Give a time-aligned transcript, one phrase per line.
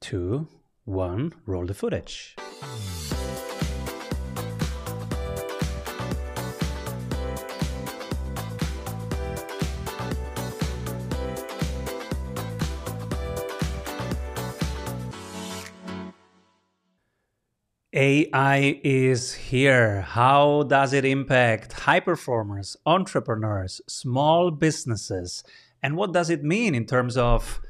[0.00, 0.48] two,
[0.84, 2.36] one, roll the footage.
[17.94, 20.02] AI is here.
[20.02, 25.42] How does it impact high performers, entrepreneurs, small businesses?
[25.82, 27.60] And what does it mean in terms of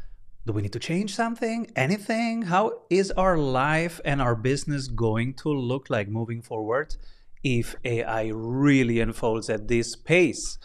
[0.46, 1.70] do we need to change something?
[1.76, 2.42] Anything?
[2.42, 6.96] How is our life and our business going to look like moving forward
[7.44, 10.58] if AI really unfolds at this pace?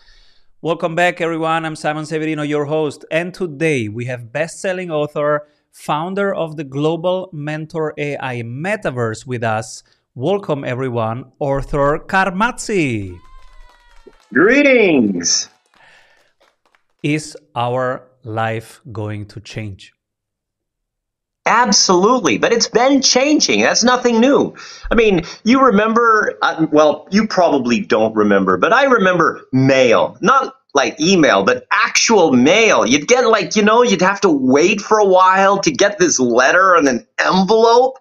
[0.61, 1.65] Welcome back, everyone.
[1.65, 3.03] I'm Simon Severino, your host.
[3.11, 9.43] And today we have best selling author founder of the Global Mentor AI Metaverse with
[9.43, 9.83] us.
[10.15, 13.19] Welcome, everyone, Arthur Carmazzi.
[14.33, 15.49] Greetings.
[17.01, 19.93] Is our life going to change?
[21.45, 23.61] Absolutely, but it's been changing.
[23.61, 24.55] That's nothing new.
[24.89, 30.17] I mean, you remember, uh, well, you probably don't remember, but I remember mail.
[30.21, 32.85] Not like email, but actual mail.
[32.85, 36.17] You'd get like, you know, you'd have to wait for a while to get this
[36.17, 37.97] letter in an envelope.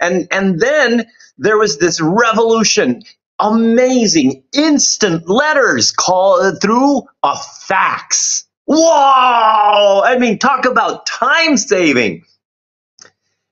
[0.00, 1.06] And and then
[1.38, 3.02] there was this revolution.
[3.38, 8.46] Amazing instant letters called through a fax.
[8.72, 10.02] Whoa!
[10.04, 12.24] I mean, talk about time saving.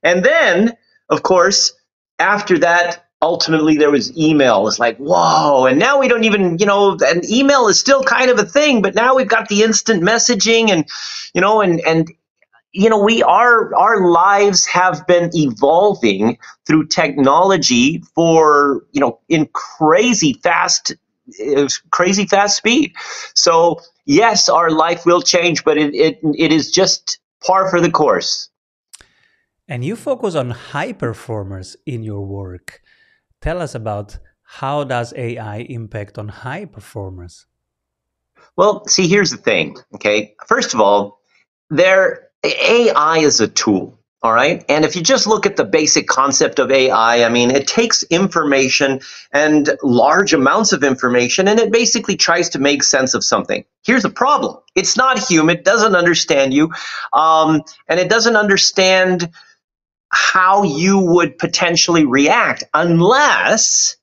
[0.01, 0.77] And then,
[1.09, 1.73] of course,
[2.19, 4.65] after that, ultimately there was email.
[4.69, 5.65] It's like, whoa.
[5.65, 8.81] And now we don't even, you know, and email is still kind of a thing,
[8.81, 10.87] but now we've got the instant messaging and,
[11.33, 12.09] you know, and, and,
[12.71, 19.49] you know, we are, our lives have been evolving through technology for, you know, in
[19.51, 20.95] crazy fast,
[21.91, 22.93] crazy fast speed.
[23.35, 27.91] So yes, our life will change, but it, it, it is just par for the
[27.91, 28.49] course.
[29.67, 32.81] And you focus on high performers in your work.
[33.41, 37.45] Tell us about how does AI impact on high performers?
[38.55, 39.77] Well, see, here's the thing.
[39.95, 41.21] Okay, first of all,
[41.69, 43.98] there AI is a tool.
[44.21, 44.65] All right.
[44.67, 48.03] And if you just look at the basic concept of AI, I mean, it takes
[48.03, 48.99] information
[49.31, 53.63] and large amounts of information and it basically tries to make sense of something.
[53.85, 56.69] Here's the problem it's not human, it doesn't understand you,
[57.13, 59.29] um, and it doesn't understand
[60.09, 63.97] how you would potentially react unless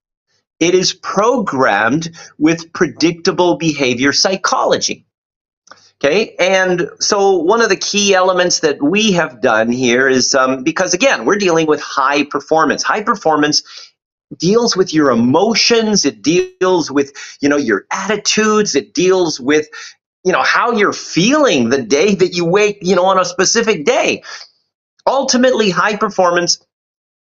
[0.60, 5.05] it is programmed with predictable behavior psychology.
[6.04, 10.62] Okay, and so one of the key elements that we have done here is um,
[10.62, 12.82] because again, we're dealing with high performance.
[12.82, 13.62] High performance
[14.36, 19.68] deals with your emotions, it deals with you know your attitudes, it deals with
[20.22, 23.86] you know how you're feeling the day that you wake, you know, on a specific
[23.86, 24.22] day.
[25.06, 26.58] Ultimately, high performance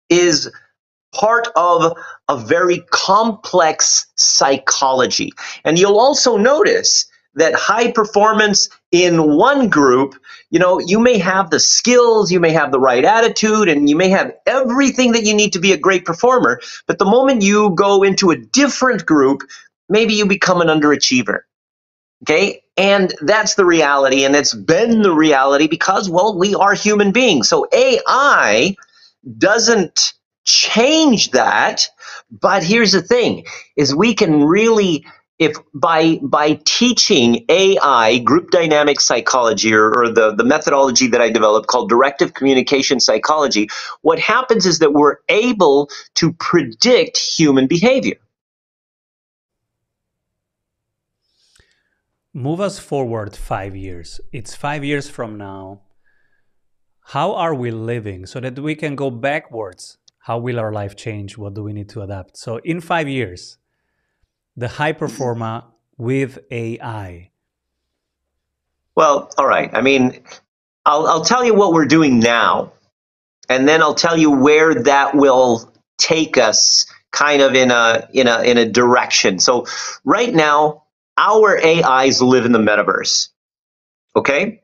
[0.08, 0.48] is
[1.12, 1.96] part of
[2.28, 5.32] a very complex psychology.
[5.64, 10.14] And you'll also notice that high performance in one group,
[10.50, 13.96] you know, you may have the skills, you may have the right attitude, and you
[13.96, 16.60] may have everything that you need to be a great performer.
[16.86, 19.42] But the moment you go into a different group,
[19.88, 21.40] maybe you become an underachiever.
[22.22, 22.62] Okay.
[22.76, 24.24] And that's the reality.
[24.24, 27.48] And it's been the reality because, well, we are human beings.
[27.48, 28.76] So AI
[29.38, 30.14] doesn't
[30.44, 31.88] change that.
[32.30, 33.44] But here's the thing
[33.76, 35.04] is we can really
[35.42, 41.30] if by by teaching AI group dynamic psychology or, or, the, the methodology that I
[41.30, 43.68] developed called directive communication psychology,
[44.02, 48.16] what happens is that we're able to predict human behavior.
[52.32, 54.20] Move us forward five years.
[54.32, 55.82] It's five years from now.
[57.06, 59.98] How are we living so that we can go backwards?
[60.20, 61.36] How will our life change?
[61.36, 62.38] What do we need to adapt?
[62.38, 63.58] So, in five years,
[64.56, 65.64] the high performer
[65.96, 67.30] with AI?
[68.94, 69.70] Well, all right.
[69.72, 70.22] I mean,
[70.84, 72.72] I'll, I'll tell you what we're doing now,
[73.48, 78.26] and then I'll tell you where that will take us kind of in a in
[78.26, 79.38] a in a direction.
[79.38, 79.66] So
[80.04, 80.84] right now,
[81.16, 83.28] our AIs live in the metaverse.
[84.16, 84.62] Okay?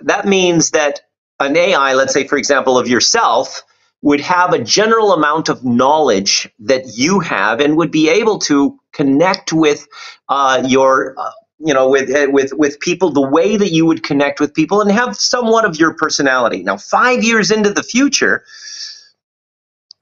[0.00, 1.00] That means that
[1.40, 3.62] an AI, let's say for example of yourself,
[4.02, 8.78] would have a general amount of knowledge that you have and would be able to
[8.92, 9.86] connect with
[10.28, 14.02] uh, your uh, you know with uh, with with people the way that you would
[14.04, 16.62] connect with people and have somewhat of your personality.
[16.62, 18.44] Now 5 years into the future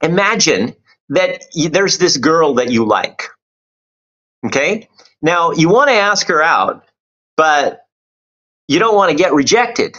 [0.03, 0.75] imagine
[1.09, 3.23] that you, there's this girl that you like
[4.45, 4.87] okay?
[5.21, 6.85] Now you want to ask her out
[7.37, 7.81] but
[8.67, 9.95] you don't want to get rejected.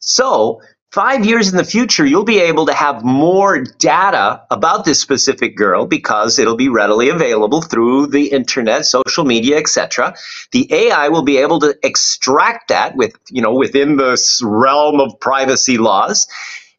[0.00, 0.60] So
[0.92, 5.56] five years in the future, you'll be able to have more data about this specific
[5.56, 10.14] girl because it'll be readily available through the internet, social media, etc.
[10.50, 15.18] The AI will be able to extract that with, you know, within the realm of
[15.18, 16.28] privacy laws,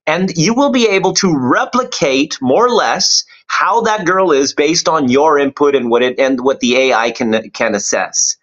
[0.05, 4.87] and you will be able to replicate more or less how that girl is based
[4.87, 8.37] on your input and what it and what the AI can can assess.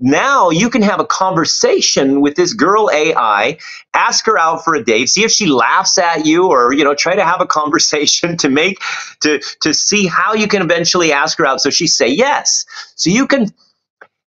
[0.00, 3.58] Now you can have a conversation with this girl AI,
[3.94, 6.94] ask her out for a date, see if she laughs at you or, you know,
[6.94, 8.78] try to have a conversation to make,
[9.22, 12.66] to, to see how you can eventually ask her out so she say yes.
[12.96, 13.48] So you can,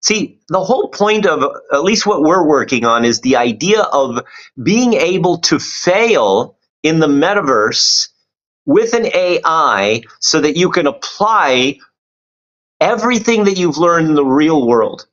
[0.01, 1.43] see, the whole point of,
[1.73, 4.21] at least what we're working on is the idea of
[4.63, 8.09] being able to fail in the metaverse
[8.65, 11.79] with an AI so that you can apply
[12.81, 15.07] everything that you've learned in the real world.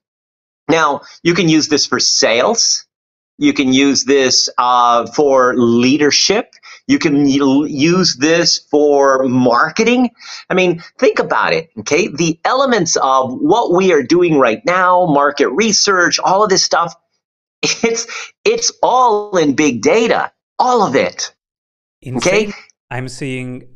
[0.69, 2.85] Now, you can use this for sales.
[3.39, 6.55] You can use this uh, for leadership.
[6.87, 10.11] You can use this for marketing.
[10.49, 12.09] I mean, think about it, okay?
[12.09, 16.95] The elements of what we are doing right now, market research, all of this stuff,
[17.63, 18.07] it's
[18.45, 21.35] it's all in big data, all of it.
[22.03, 22.51] Insane.
[22.51, 22.53] Okay?
[22.91, 23.69] I'm seeing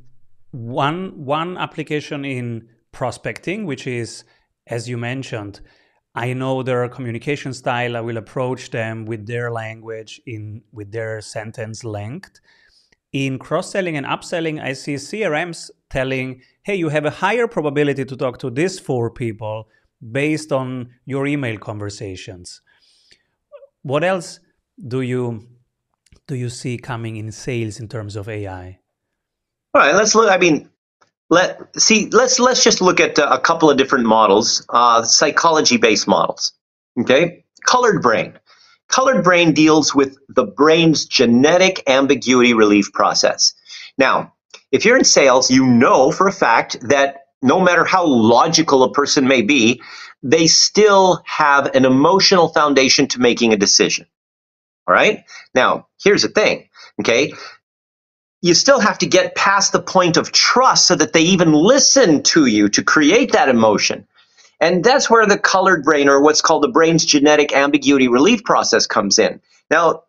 [0.52, 4.24] one one application in prospecting, which is,
[4.66, 5.60] as you mentioned,
[6.14, 7.96] I know their communication style.
[7.96, 12.40] I will approach them with their language in with their sentence length.
[13.12, 18.16] In cross-selling and upselling, I see CRMs telling, "Hey, you have a higher probability to
[18.16, 19.68] talk to these four people
[20.00, 22.62] based on your email conversations."
[23.82, 24.40] What else
[24.86, 25.48] do you
[26.26, 28.78] do you see coming in sales in terms of AI?
[29.74, 30.30] All right, let's look.
[30.30, 30.69] I mean,
[31.30, 36.08] let see let's let's just look at a couple of different models uh, psychology based
[36.08, 36.52] models
[37.00, 37.44] okay?
[37.66, 38.38] Colored brain.
[38.88, 43.54] Colored brain deals with the brain's genetic ambiguity relief process.
[43.96, 44.34] Now
[44.72, 48.92] if you're in sales you know for a fact that no matter how logical a
[48.92, 49.80] person may be
[50.22, 54.06] they still have an emotional foundation to making a decision
[54.86, 55.24] all right?
[55.54, 56.68] Now here's the thing
[57.00, 57.32] okay
[58.42, 62.22] you still have to get past the point of trust so that they even listen
[62.22, 64.06] to you to create that emotion.
[64.60, 68.86] And that's where the colored brain, or what's called the brain's genetic ambiguity relief process,
[68.86, 69.40] comes in.
[69.70, 70.04] Now,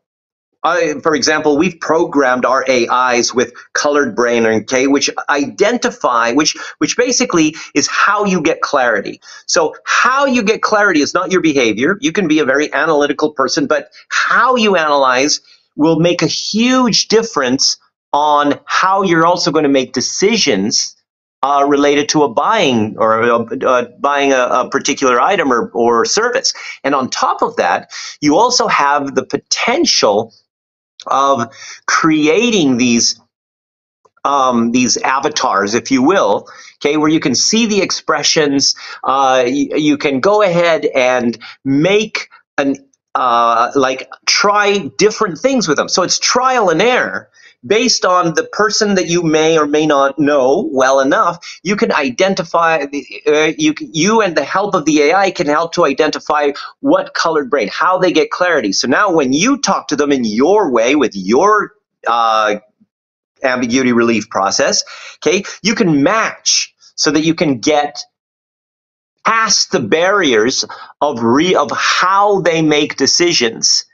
[0.63, 6.97] I, for example, we've programmed our AIs with colored brain, okay, which identify, which which
[6.97, 9.21] basically is how you get clarity.
[9.47, 11.97] So how you get clarity is not your behavior.
[11.99, 15.41] You can be a very analytical person, but how you analyze
[15.75, 17.77] will make a huge difference
[18.13, 20.95] on how you're also going to make decisions
[21.43, 26.05] uh, related to a buying or uh, uh, buying a, a, particular item or, or
[26.05, 26.53] service.
[26.83, 27.91] And on top of that,
[28.21, 30.33] you also have the potential
[31.07, 31.51] of
[31.87, 33.19] creating these
[34.23, 38.75] um, these avatars, if you will, okay, where you can see the expressions.
[39.03, 42.29] Uh, you, you, can go ahead and make
[42.59, 42.75] an
[43.15, 45.89] uh, like try different things with them.
[45.89, 47.31] So it's trial and error
[47.65, 51.91] based on the person that you may or may not know well enough, you can
[51.93, 52.85] identify,
[53.27, 57.49] uh, you, you and the help of the AI can help to identify what colored
[57.49, 58.73] brain, how they get clarity.
[58.73, 61.73] So now when you talk to them in your way with your
[62.07, 62.57] uh,
[63.43, 64.83] ambiguity relief process,
[65.25, 67.97] okay, you can match so that you can get
[69.25, 70.65] past the barriers
[71.01, 73.85] of re- of how they make decisions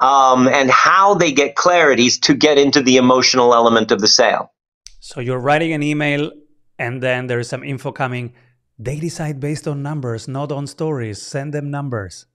[0.00, 4.52] um, and how they get clarities to get into the emotional element of the sale.
[5.00, 6.32] So you're writing an email,
[6.78, 8.32] and then there's some info coming.
[8.78, 11.20] They decide based on numbers, not on stories.
[11.20, 12.26] Send them numbers.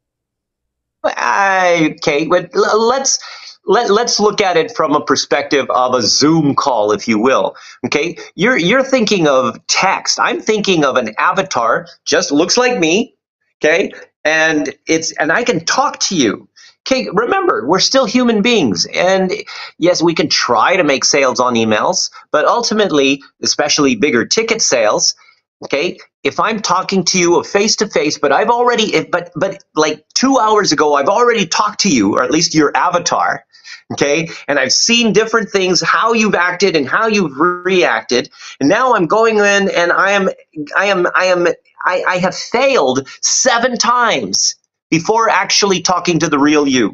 [1.06, 3.20] Okay, but let's
[3.68, 7.56] let, let's look at it from a perspective of a Zoom call, if you will.
[7.86, 10.20] Okay, you're you're thinking of text.
[10.20, 13.16] I'm thinking of an avatar, just looks like me.
[13.64, 13.92] Okay,
[14.24, 16.48] and it's and I can talk to you.
[16.88, 18.86] Okay, remember, we're still human beings.
[18.94, 19.34] And
[19.80, 25.16] yes, we can try to make sales on emails, but ultimately, especially bigger ticket sales,
[25.64, 30.06] okay, if I'm talking to you face to face, but I've already, but, but like
[30.14, 33.46] two hours ago, I've already talked to you, or at least your avatar,
[33.94, 38.30] okay, and I've seen different things, how you've acted and how you've reacted.
[38.60, 40.30] And now I'm going in and I am,
[40.78, 41.48] I am, I am,
[41.84, 44.56] I, I have failed seven times
[44.98, 46.88] before actually talking to the real you.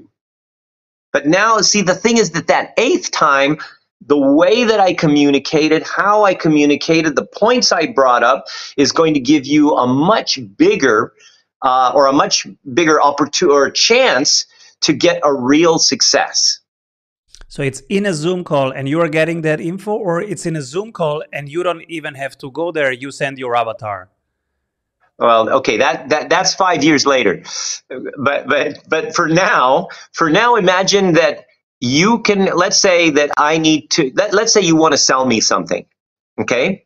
[1.13, 3.59] But now, see, the thing is that that eighth time,
[4.13, 9.13] the way that I communicated, how I communicated, the points I brought up is going
[9.13, 11.13] to give you a much bigger
[11.61, 14.47] uh, or a much bigger opportunity or chance
[14.85, 16.59] to get a real success.
[17.49, 20.55] So it's in a Zoom call and you are getting that info, or it's in
[20.55, 22.91] a Zoom call and you don't even have to go there.
[22.91, 24.09] You send your avatar.
[25.21, 27.43] Well, okay, that, that that's five years later,
[27.89, 31.47] but but but for now, for now, imagine that
[31.81, 32.47] you can.
[32.57, 34.13] Let's say that I need to.
[34.15, 35.85] Let, let's say you want to sell me something,
[36.41, 36.85] okay?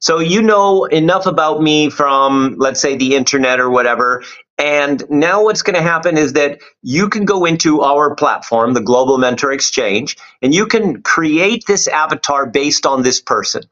[0.00, 4.24] So you know enough about me from, let's say, the internet or whatever.
[4.58, 8.82] And now what's going to happen is that you can go into our platform, the
[8.82, 13.62] Global Mentor Exchange, and you can create this avatar based on this person.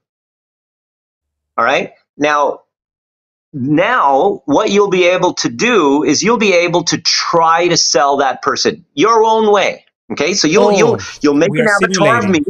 [1.58, 1.92] All right.
[2.18, 2.62] Now,
[3.56, 8.18] now what you'll be able to do is you'll be able to try to sell
[8.18, 9.84] that person your own way.
[10.12, 10.34] Okay.
[10.34, 12.40] So you'll, oh, you'll, you'll make an avatar of me.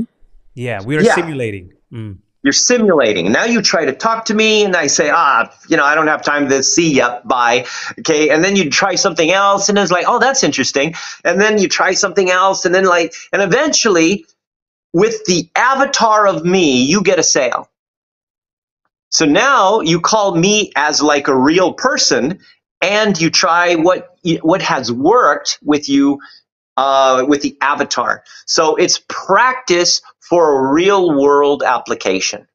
[0.55, 0.83] Yeah.
[0.83, 1.15] We are yeah.
[1.15, 1.73] simulating.
[1.93, 3.33] Mm you're simulating.
[3.33, 6.07] Now you try to talk to me, and I say, ah, you know, I don't
[6.07, 7.27] have time to see yet.
[7.27, 7.67] Bye.
[7.99, 8.31] Okay.
[8.31, 10.95] And then you try something else, and it's like, oh, that's interesting.
[11.25, 14.27] And then you try something else, and then like, and eventually,
[14.93, 17.69] with the avatar of me, you get a sale.
[19.17, 22.39] So now you call me as like a real person,
[22.83, 26.19] and you try what what has worked with you
[26.77, 28.25] uh, with the avatar.
[28.45, 32.47] So it's practice for a real world application.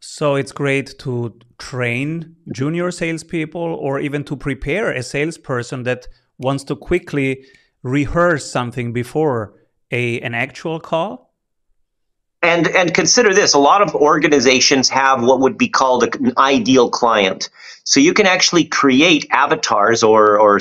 [0.00, 6.64] So it's great to train junior salespeople or even to prepare a salesperson that wants
[6.64, 7.46] to quickly
[7.84, 9.54] rehearse something before
[9.92, 11.25] a an actual call
[12.42, 16.90] and and consider this a lot of organizations have what would be called an ideal
[16.90, 17.50] client.
[17.84, 20.60] So you can actually create avatars or or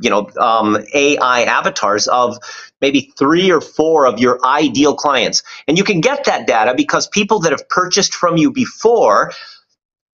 [0.00, 2.38] you know um, ai avatars of
[2.80, 5.42] maybe three or four of your ideal clients.
[5.68, 9.32] And you can get that data because people that have purchased from you before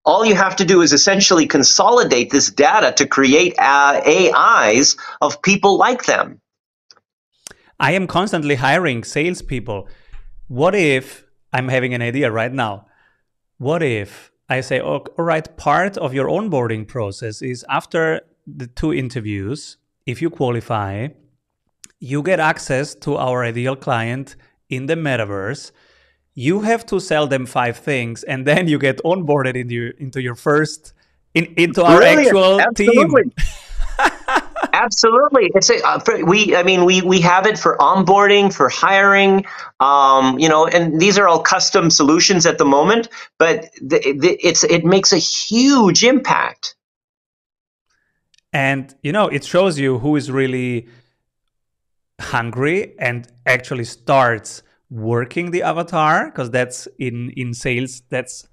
[0.04, 5.42] all you have to do is essentially consolidate this data to create uh, AIs of
[5.42, 6.40] people like them.
[7.78, 9.88] I am constantly hiring salespeople
[10.50, 12.86] what if I'm having an idea right now?
[13.58, 18.66] What if I say, oh, all right, part of your onboarding process is after the
[18.66, 19.76] two interviews,
[20.06, 21.06] if you qualify,
[22.00, 24.34] you get access to our ideal client
[24.68, 25.70] in the metaverse.
[26.34, 30.20] You have to sell them five things, and then you get onboarded into your, into
[30.20, 30.94] your first
[31.32, 33.22] in, into our actual Absolutely.
[33.22, 33.32] team.
[34.72, 36.54] Absolutely, it's a, uh, for, we.
[36.54, 39.44] I mean, we we have it for onboarding, for hiring,
[39.80, 43.08] um, you know, and these are all custom solutions at the moment.
[43.38, 46.74] But the, the, it's it makes a huge impact.
[48.52, 50.88] And you know, it shows you who is really
[52.20, 58.02] hungry and actually starts working the avatar because that's in in sales.
[58.10, 58.46] That's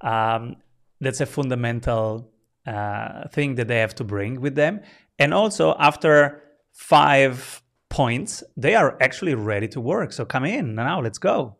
[0.00, 0.56] um,
[1.00, 2.30] that's a fundamental
[2.66, 4.80] uh, thing that they have to bring with them
[5.18, 6.42] and also, after
[6.72, 10.12] five points, they are actually ready to work.
[10.12, 11.56] So come in now, let's go.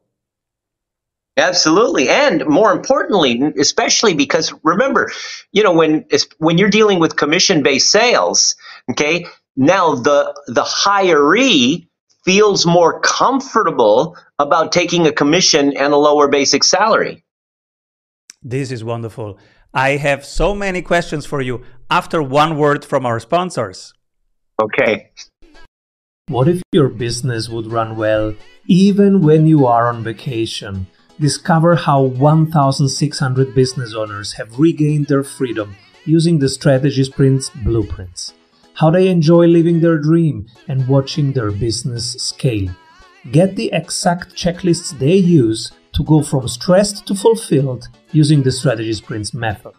[1.36, 5.10] Absolutely, and more importantly, especially because remember,
[5.50, 6.04] you know, when
[6.38, 8.54] when you're dealing with commission-based sales,
[8.90, 11.88] okay, now the the hiree
[12.24, 17.24] feels more comfortable about taking a commission and a lower basic salary.
[18.40, 19.38] This is wonderful.
[19.76, 23.92] I have so many questions for you after one word from our sponsors.
[24.62, 25.10] Okay.
[26.28, 28.36] What if your business would run well
[28.68, 30.86] even when you are on vacation?
[31.18, 38.32] Discover how 1,600 business owners have regained their freedom using the Strategy Sprints blueprints.
[38.74, 42.70] How they enjoy living their dream and watching their business scale.
[43.32, 48.92] Get the exact checklists they use to go from stressed to fulfilled using the Strategy
[48.92, 49.74] Sprints method.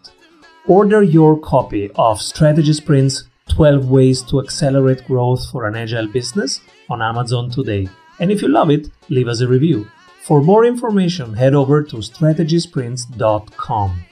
[0.66, 6.60] Order your copy of Strategy Sprints 12 Ways to Accelerate Growth for an Agile Business
[6.90, 7.88] on Amazon today.
[8.18, 9.88] And if you love it, leave us a review.
[10.22, 14.05] For more information, head over to strategysprints.com.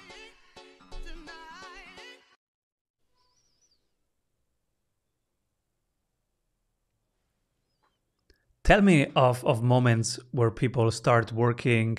[8.65, 11.99] Tell me of, of moments where people start working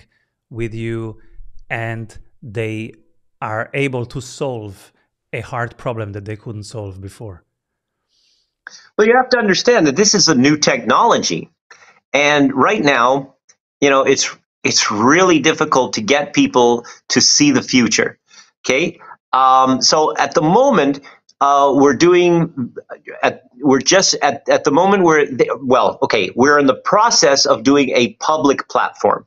[0.49, 1.21] with you
[1.69, 2.93] and they
[3.39, 4.91] are able to solve
[5.31, 7.43] a hard problem that they couldn't solve before.
[8.97, 11.51] Well, you have to understand that this is a new technology.
[12.13, 13.35] And right now,
[13.79, 18.17] you know, it's it's really difficult to get people to see the future.
[18.65, 18.99] Okay?
[19.31, 21.01] Um, so at the moment,
[21.41, 22.75] uh, we're doing
[23.23, 25.27] at, we're just at, at the moment we're
[25.61, 29.25] well okay we're in the process of doing a public platform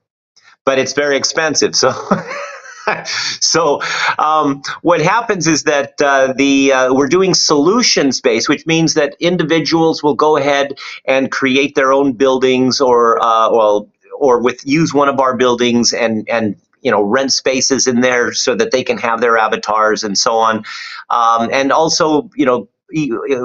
[0.65, 1.75] but it's very expensive.
[1.77, 1.93] So
[3.41, 3.83] so
[4.19, 9.17] um, what happens is that uh, the uh, we're doing solutions based, which means that
[9.21, 13.89] individuals will go ahead and create their own buildings, or uh, well,
[14.19, 18.33] or with use one of our buildings and and you know rent spaces in there
[18.33, 20.65] so that they can have their avatars and so on,
[21.11, 22.69] um, and also you know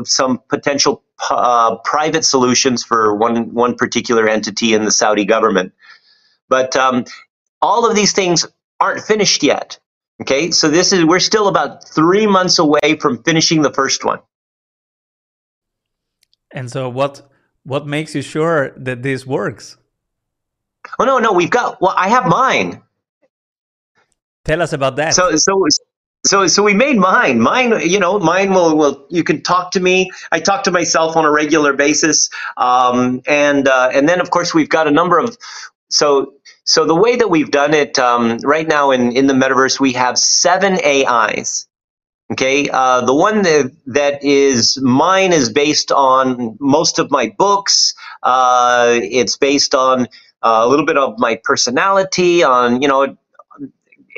[0.06, 5.74] some potential uh, private solutions for one one particular entity in the Saudi government.
[6.50, 7.06] But um,
[7.62, 8.46] all of these things
[8.80, 9.80] aren't finished yet.
[10.22, 14.20] Okay, so this is we're still about three months away from finishing the first one.
[16.52, 17.30] And so, what
[17.64, 19.78] what makes you sure that this works?
[21.00, 21.82] Oh no, no, we've got.
[21.82, 22.82] Well, I have mine.
[24.46, 25.14] Tell us about that.
[25.14, 25.66] So, so,
[26.26, 27.40] so, so we made mine.
[27.40, 28.78] Mine, you know, mine will.
[28.78, 30.12] will you can talk to me.
[30.32, 34.54] I talk to myself on a regular basis, um, and uh, and then of course
[34.54, 35.38] we've got a number of.
[35.90, 36.34] So
[36.66, 39.94] so the way that we've done it um, right now in, in the metaverse, we
[39.94, 41.68] have seven AIs.
[42.32, 47.94] Okay, uh, the one that, that is mine is based on most of my books.
[48.24, 50.08] Uh, it's based on
[50.42, 53.18] uh, a little bit of my personality, on you know,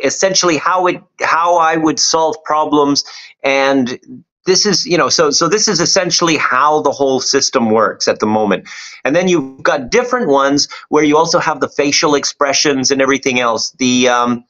[0.03, 3.03] essentially how it how I would solve problems,
[3.43, 3.99] and
[4.45, 8.19] this is you know so so this is essentially how the whole system works at
[8.19, 8.67] the moment.
[9.03, 13.39] And then you've got different ones where you also have the facial expressions and everything
[13.39, 13.71] else.
[13.71, 14.45] The um,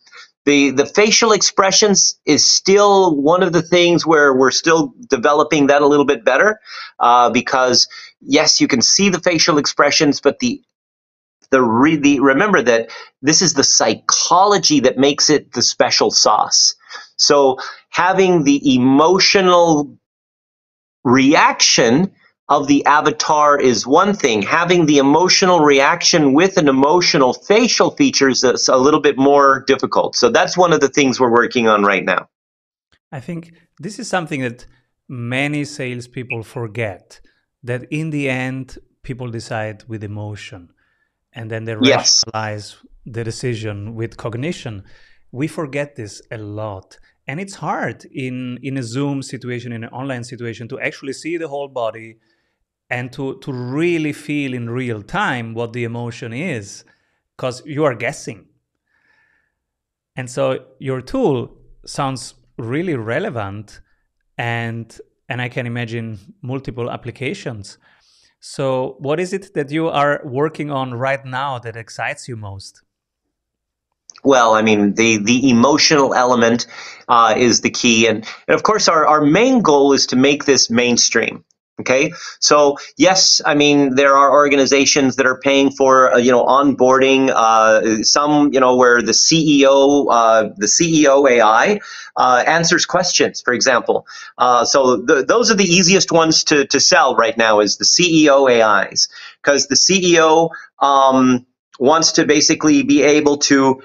[0.46, 5.82] the the facial expressions is still one of the things where we're still developing that
[5.82, 6.60] a little bit better
[7.00, 7.88] uh, because
[8.22, 10.62] yes you can see the facial expressions but the
[11.56, 12.90] the, re- the remember that
[13.22, 16.76] this is the psychology that makes it the special sauce
[17.18, 17.58] so
[17.90, 19.98] having the emotional
[21.06, 22.12] reaction
[22.48, 24.42] of the avatar is one thing.
[24.42, 30.16] Having the emotional reaction with an emotional facial features is a little bit more difficult.
[30.16, 32.30] So that's one of the things we're working on right now.
[33.12, 34.66] I think this is something that
[35.08, 37.20] many salespeople forget
[37.64, 40.70] that in the end, people decide with emotion
[41.36, 42.24] and then they yes.
[42.26, 44.84] rationalize the decision with cognition.
[45.32, 46.98] We forget this a lot.
[47.28, 51.38] And it's hard in in a zoom situation in an online situation to actually see
[51.38, 52.18] the whole body
[52.90, 56.86] and to to really feel in real time what the emotion is
[57.36, 58.46] because you are guessing.
[60.16, 63.82] And so your tool sounds really relevant
[64.38, 67.78] and and i can imagine multiple applications
[68.40, 72.82] so what is it that you are working on right now that excites you most
[74.24, 76.66] well, I mean, the, the emotional element
[77.08, 78.08] uh, is the key.
[78.08, 81.46] And, and of course, our, our main goal is to make this mainstream.
[81.82, 86.46] Okay, so yes, I mean there are organizations that are paying for uh, you know
[86.46, 87.30] onboarding.
[87.36, 91.82] Uh, some you know where the CEO, uh, the CEO AI
[92.16, 94.08] uh, answers questions, for example.
[94.38, 98.50] Uh, so those are the easiest ones to to sell right now is the CEO
[98.50, 99.10] AIs
[99.44, 101.46] because the CEO um,
[101.78, 103.82] wants to basically be able to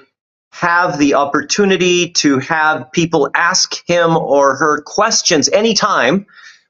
[0.51, 6.25] have the opportunity to have people ask him or her questions anytime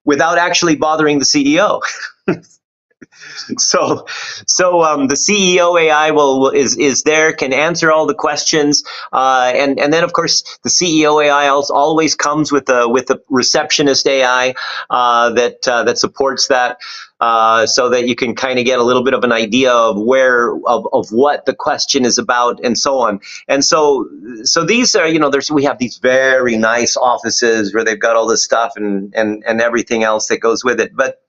[0.05, 1.81] without actually bothering the CEO.
[3.57, 4.05] so
[4.47, 8.83] so um, the CEO AI will is is there can answer all the questions.
[9.11, 13.09] Uh, and and then of course the CEO AI also always comes with a with
[13.09, 14.53] a receptionist AI
[14.89, 16.77] uh, that uh, that supports that
[17.19, 20.01] uh, so that you can kind of get a little bit of an idea of
[20.01, 23.19] where of, of what the question is about and so on.
[23.47, 24.09] And so
[24.43, 28.15] so these are you know there's we have these very nice offices where they've got
[28.15, 30.95] all this stuff and and and everything else that goes with it.
[30.95, 31.21] But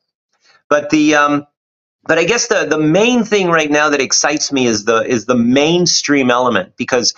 [0.69, 1.47] but the um,
[2.05, 5.27] but I guess the the main thing right now that excites me is the is
[5.27, 7.15] the mainstream element because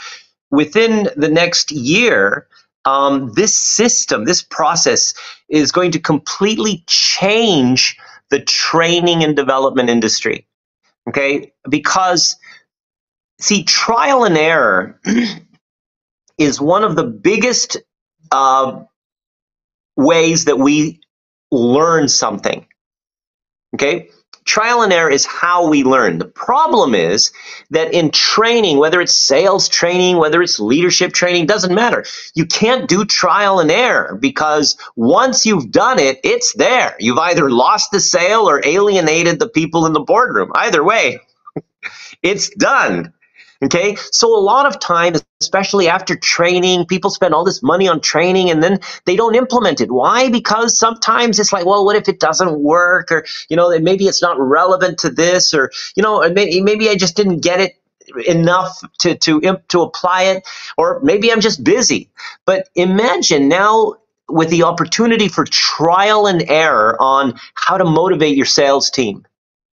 [0.50, 2.48] within the next year,
[2.84, 5.14] um, this system, this process
[5.48, 7.96] is going to completely change
[8.30, 10.46] the training and development industry.
[11.08, 12.36] Okay, because
[13.40, 15.00] see, trial and error
[16.38, 17.78] is one of the biggest
[18.32, 18.84] uh,
[19.96, 21.00] ways that we
[21.52, 22.66] learn something.
[23.74, 24.10] Okay,
[24.46, 26.18] trial and error is how we learn.
[26.18, 27.32] The problem is
[27.70, 32.04] that in training, whether it's sales training, whether it's leadership training, doesn't matter.
[32.34, 36.96] You can't do trial and error because once you've done it, it's there.
[37.00, 40.52] You've either lost the sale or alienated the people in the boardroom.
[40.54, 41.20] Either way,
[42.22, 43.14] it's done.
[43.64, 48.00] Okay, so a lot of time, especially after training, people spend all this money on
[48.00, 49.90] training and then they don't implement it.
[49.92, 50.30] Why?
[50.30, 54.22] Because sometimes it's like, well, what if it doesn't work, or you know, maybe it's
[54.22, 57.72] not relevant to this, or you know, maybe maybe I just didn't get it
[58.28, 60.48] enough to to to apply it,
[60.78, 62.10] or maybe I'm just busy.
[62.46, 63.96] But imagine now
[64.28, 69.26] with the opportunity for trial and error on how to motivate your sales team.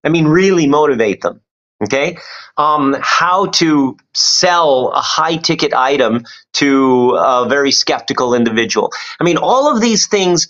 [0.05, 1.40] I mean, really motivate them.
[1.83, 2.19] Okay,
[2.59, 8.93] um, how to sell a high ticket item to a very skeptical individual.
[9.19, 10.47] I mean, all of these things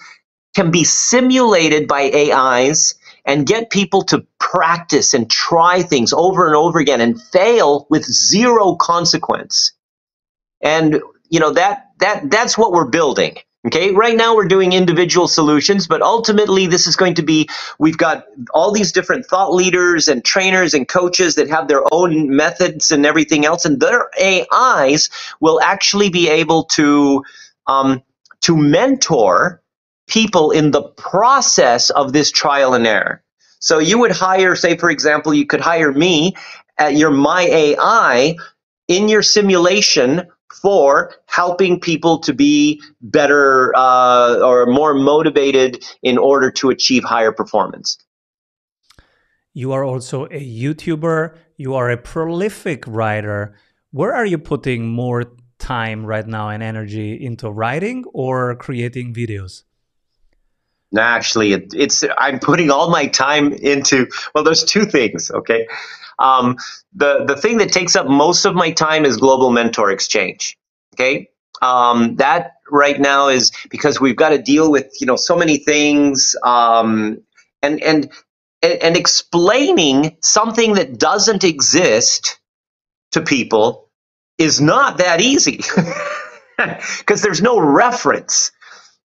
[0.56, 6.56] can be simulated by AIs and get people to practice and try things over and
[6.56, 9.72] over again and fail with zero consequence.
[10.60, 13.36] And you know that that that's what we're building.
[13.66, 17.46] Okay, right now we're doing individual solutions, but ultimately this is going to be
[17.78, 22.34] we've got all these different thought leaders and trainers and coaches that have their own
[22.34, 27.22] methods and everything else, and their AIs will actually be able to
[27.66, 28.02] um,
[28.40, 29.60] to mentor
[30.08, 33.22] people in the process of this trial and error.
[33.58, 36.34] So you would hire, say, for example, you could hire me
[36.78, 38.36] at your My AI
[38.88, 46.50] in your simulation for helping people to be better uh, or more motivated in order
[46.50, 47.98] to achieve higher performance.
[49.52, 53.56] You are also a YouTuber, you are a prolific writer.
[53.90, 59.64] Where are you putting more time right now and energy into writing or creating videos?
[60.92, 64.08] No, actually, it, it's I'm putting all my time into.
[64.34, 65.30] Well, there's two things.
[65.30, 65.68] Okay,
[66.18, 66.56] um,
[66.94, 70.58] the the thing that takes up most of my time is global mentor exchange.
[70.94, 71.28] Okay,
[71.62, 75.58] um, that right now is because we've got to deal with you know so many
[75.58, 77.22] things, um,
[77.62, 78.10] and and
[78.62, 82.40] and explaining something that doesn't exist
[83.12, 83.90] to people
[84.38, 85.60] is not that easy
[86.98, 88.52] because there's no reference.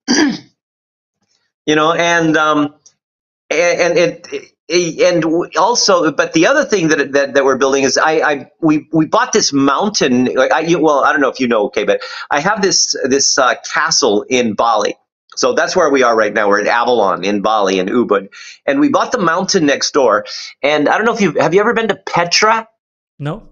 [1.65, 2.76] you know, and um,
[3.49, 7.97] and, and it, and also, but the other thing that, that, that we're building is
[7.97, 10.26] I, I we we bought this mountain.
[10.26, 13.38] Like I, well, I don't know if you know, okay, but I have this this
[13.38, 14.95] uh, castle in Bali.
[15.36, 16.47] So that's where we are right now.
[16.47, 18.30] We're at Avalon in Bali in Ubud,
[18.65, 20.26] and we bought the mountain next door.
[20.62, 22.67] And I don't know if you have you ever been to Petra.
[23.19, 23.49] No.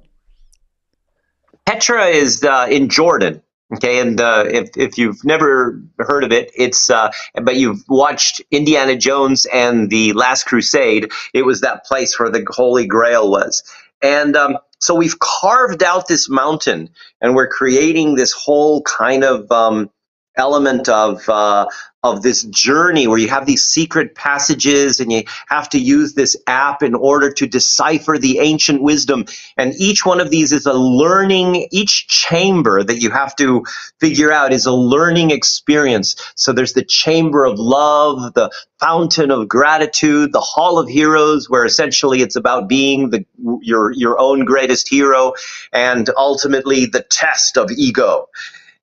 [1.65, 3.41] Petra is uh, in Jordan.
[3.73, 8.41] Okay, and uh, if if you've never heard of it, it's uh, but you've watched
[8.51, 11.11] Indiana Jones and the Last Crusade.
[11.33, 13.63] It was that place where the Holy Grail was,
[14.01, 16.89] and um, so we've carved out this mountain,
[17.21, 19.89] and we're creating this whole kind of um,
[20.35, 21.67] element of uh,
[22.03, 26.35] of this journey where you have these secret passages and you have to use this
[26.47, 29.25] app in order to decipher the ancient wisdom.
[29.55, 33.63] And each one of these is a learning each chamber that you have to
[33.99, 36.15] figure out is a learning experience.
[36.35, 41.65] So there's the chamber of love the fountain of gratitude the hall of heroes where
[41.65, 43.23] essentially it's about being the
[43.61, 45.33] your your own greatest hero
[45.71, 48.27] and ultimately the test of ego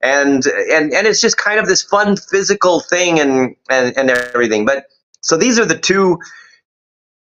[0.02, 4.64] and and and it's just kind of this fun physical thing and and, and everything.
[4.64, 4.86] But
[5.20, 6.18] so these are the two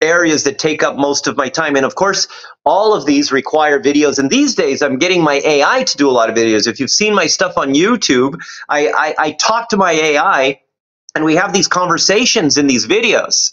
[0.02, 1.76] areas that take up most of my time.
[1.76, 2.28] And of course
[2.64, 4.18] all of these require videos.
[4.18, 6.66] And these days i'm getting my ai to do a lot of videos.
[6.66, 10.60] If you've seen my stuff on youtube i i, I talk to my ai
[11.14, 13.52] and we have these conversations in these videos.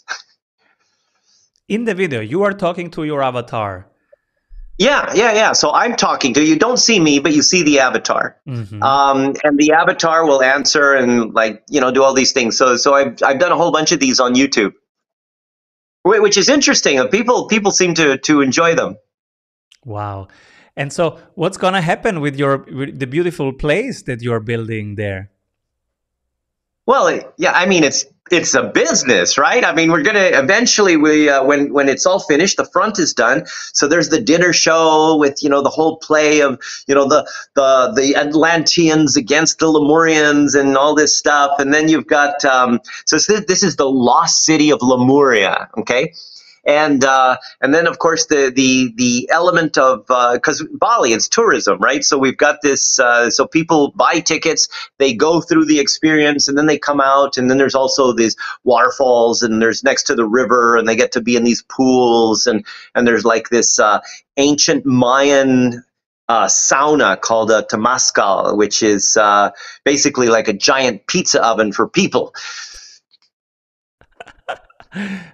[1.68, 3.87] In the video you are talking to your avatar
[4.78, 5.52] yeah, yeah, yeah.
[5.52, 6.56] So I'm talking to you.
[6.56, 8.80] Don't see me, but you see the avatar, mm-hmm.
[8.82, 12.56] um, and the avatar will answer and like you know do all these things.
[12.56, 14.72] So so I've I've done a whole bunch of these on YouTube,
[16.04, 17.06] which is interesting.
[17.08, 18.96] People people seem to to enjoy them.
[19.84, 20.28] Wow.
[20.76, 25.30] And so, what's gonna happen with your with the beautiful place that you're building there?
[26.86, 29.64] Well, yeah, I mean it's it's a business, right?
[29.64, 33.14] I mean, we're gonna eventually we uh, when when it's all finished, the front is
[33.14, 33.44] done.
[33.72, 37.28] So there's the dinner show with you know the whole play of you know the
[37.54, 42.80] the the Atlanteans against the Lemurians and all this stuff, and then you've got um,
[43.06, 46.12] so this, this is the lost city of Lemuria, okay?
[46.68, 51.26] And uh, and then of course the the the element of because uh, Bali it's
[51.26, 52.04] tourism, right?
[52.04, 52.98] So we've got this.
[52.98, 57.38] Uh, so people buy tickets, they go through the experience, and then they come out,
[57.38, 61.12] and then there's also these waterfalls, and there's next to the river, and they get
[61.12, 64.00] to be in these pools, and and there's like this uh,
[64.36, 65.82] ancient Mayan
[66.28, 69.50] uh, sauna called a temazcal, which is uh,
[69.86, 72.34] basically like a giant pizza oven for people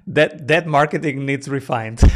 [0.07, 2.01] that that marketing needs refined.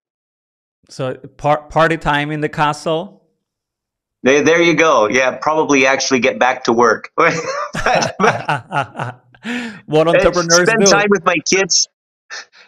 [0.89, 3.23] So par- party time in the castle.
[4.23, 5.07] There, there you go.
[5.07, 7.11] Yeah, probably actually get back to work.
[7.17, 7.29] what
[10.07, 10.87] entrepreneurs spend do.
[10.87, 11.87] time with my kids.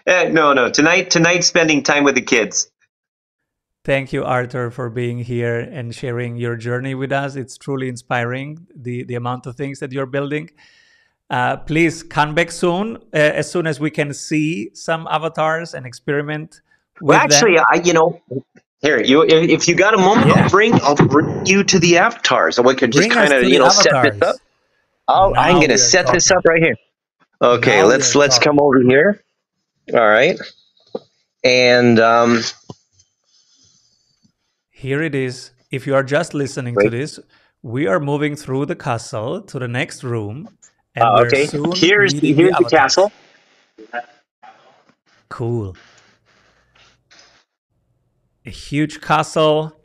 [0.07, 0.69] Eh, no, no.
[0.69, 2.69] Tonight, tonight, spending time with the kids.
[3.83, 7.35] Thank you, Arthur, for being here and sharing your journey with us.
[7.35, 10.51] It's truly inspiring the the amount of things that you're building.
[11.29, 15.85] Uh, please come back soon, uh, as soon as we can see some avatars and
[15.85, 16.61] experiment
[17.01, 17.65] well, actually, them.
[17.69, 18.21] I you know
[18.81, 20.43] here you if you got a moment, yeah.
[20.43, 23.59] I'll bring I'll bring you to the avatar so we can just kind of you
[23.59, 24.35] know set this up.
[25.07, 26.13] Oh, I'm going to set talking.
[26.13, 26.75] this up right here.
[27.41, 28.57] Okay, now let's let's talking.
[28.57, 29.23] come over here.
[29.93, 30.39] All right,
[31.43, 32.41] and um,
[34.69, 35.51] here it is.
[35.71, 36.85] If you are just listening Wait.
[36.85, 37.19] to this,
[37.61, 40.49] we are moving through the castle to the next room.
[40.95, 43.11] And uh, okay, here's here's the, the castle.
[45.29, 45.75] Cool
[48.45, 49.77] a huge castle.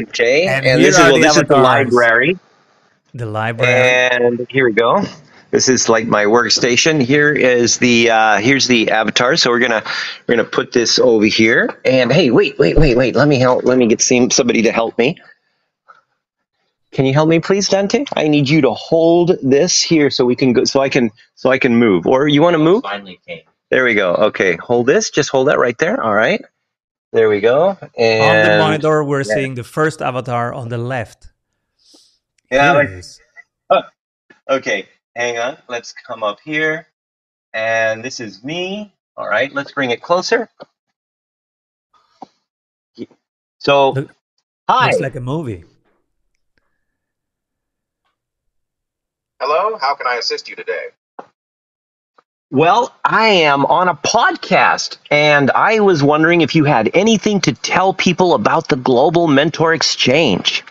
[0.00, 2.38] Okay, and, and this is well, this is the library.
[3.14, 4.08] The library.
[4.10, 5.04] And here we go.
[5.52, 7.02] This is like my workstation.
[7.02, 9.36] Here is the uh, here's the avatar.
[9.36, 9.84] So we're gonna
[10.26, 11.68] we're gonna put this over here.
[11.84, 13.14] And hey, wait, wait, wait, wait.
[13.14, 13.64] Let me help.
[13.64, 15.18] Let me get some, somebody to help me.
[16.90, 18.06] Can you help me, please, Dante?
[18.16, 20.64] I need you to hold this here so we can go.
[20.64, 22.06] So I can so I can move.
[22.06, 22.82] Or you want to move?
[22.82, 23.42] Finally came.
[23.68, 24.14] There we go.
[24.14, 25.10] Okay, hold this.
[25.10, 26.02] Just hold that right there.
[26.02, 26.42] All right.
[27.12, 27.76] There we go.
[27.98, 29.34] And on the monitor, we're yeah.
[29.34, 31.28] seeing the first avatar on the left.
[32.50, 32.72] Yeah.
[32.72, 32.88] Like,
[33.68, 33.82] oh,
[34.48, 35.58] okay, hang on.
[35.68, 36.86] Let's come up here.
[37.52, 38.92] And this is me.
[39.16, 40.48] All right, let's bring it closer.
[43.58, 44.10] So, Look,
[44.68, 44.86] hi.
[44.86, 45.64] Looks like a movie.
[49.40, 50.86] Hello, how can I assist you today?
[52.50, 57.52] Well, I am on a podcast, and I was wondering if you had anything to
[57.52, 60.64] tell people about the Global Mentor Exchange.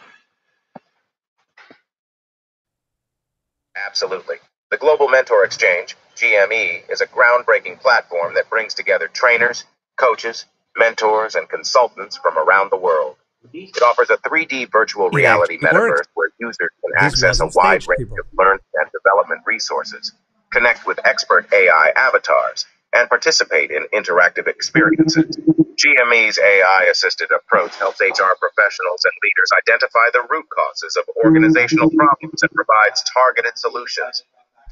[3.86, 4.38] Absolutely.
[4.70, 9.66] The Global Mentor Exchange, GME, is a groundbreaking platform that brings together trainers,
[9.98, 10.46] coaches,
[10.78, 13.16] mentors, and consultants from around the world.
[13.54, 18.00] It offers a 3D virtual reality yeah, metaverse where users can access a wide range
[18.00, 18.18] people.
[18.20, 20.14] of learning and development resources
[20.52, 25.38] connect with expert AI avatars, and participate in interactive experiences.
[25.76, 31.90] GME's AI assisted approach helps HR professionals and leaders identify the root causes of organizational
[31.90, 34.24] problems and provides targeted solutions.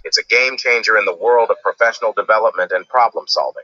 [0.04, 3.64] It's a game changer in the world of professional development and problem solving.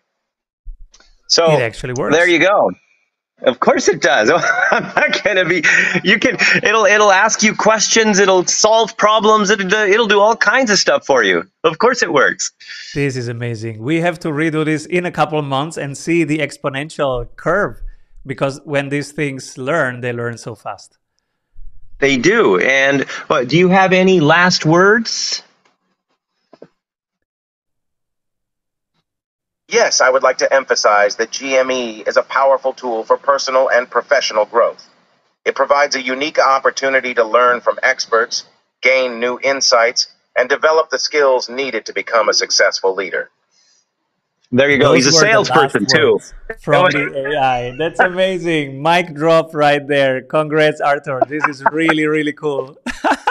[1.27, 2.15] So it actually works.
[2.15, 2.71] There you go.
[3.41, 4.29] Of course it does.
[4.71, 5.63] I'm not going to be.
[6.03, 6.37] You can.
[6.63, 6.85] It'll.
[6.85, 8.19] It'll ask you questions.
[8.19, 9.49] It'll solve problems.
[9.49, 11.43] It'll, it'll do all kinds of stuff for you.
[11.63, 12.51] Of course it works.
[12.93, 13.79] This is amazing.
[13.79, 17.81] We have to redo this in a couple of months and see the exponential curve,
[18.25, 20.97] because when these things learn, they learn so fast.
[21.99, 22.59] They do.
[22.59, 25.43] And what, do you have any last words?
[29.67, 33.89] Yes, I would like to emphasize that GME is a powerful tool for personal and
[33.89, 34.87] professional growth.
[35.43, 38.45] It provides a unique opportunity to learn from experts,
[38.81, 43.29] gain new insights, and develop the skills needed to become a successful leader.
[44.51, 44.93] There you go.
[44.93, 46.19] Those He's a salesperson too.
[46.59, 47.75] From the AI.
[47.77, 48.81] That's amazing.
[48.81, 50.21] Mic drop right there.
[50.21, 51.21] Congrats, Arthur.
[51.27, 52.77] This is really, really cool.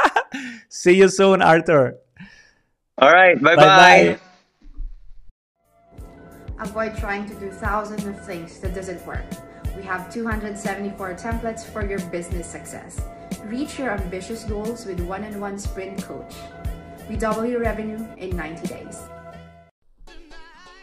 [0.69, 1.97] See you soon, Arthur.
[2.99, 3.41] All right.
[3.41, 4.19] Bye bye.
[6.61, 9.25] Avoid trying to do thousands of things that doesn't work.
[9.77, 13.01] We have 274 templates for your business success.
[13.47, 16.33] Reach your ambitious goals with one-on-one sprint coach.
[17.09, 19.03] We double your revenue in 90 days.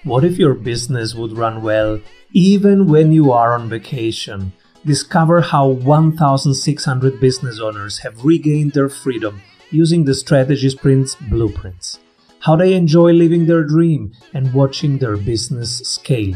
[0.03, 2.01] What if your business would run well
[2.33, 4.51] even when you are on vacation?
[4.85, 11.99] Discover how 1,600 business owners have regained their freedom using the Strategy Sprints blueprints.
[12.41, 16.35] How they enjoy living their dream and watching their business scale.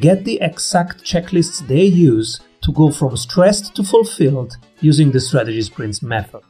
[0.00, 5.60] Get the exact checklists they use to go from stressed to fulfilled using the Strategy
[5.60, 6.42] Sprints method.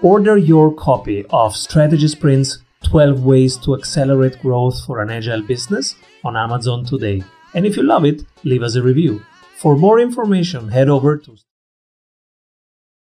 [0.00, 5.94] Order your copy of Strategy Sprints 12 Ways to Accelerate Growth for an Agile Business
[6.24, 7.22] on Amazon today.
[7.52, 9.22] And if you love it, leave us a review.
[9.58, 11.36] For more information, head over to